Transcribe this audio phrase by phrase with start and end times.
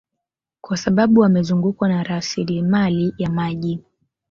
[0.61, 3.79] Kwa sababu wamezungukwa na rasilimali ya maji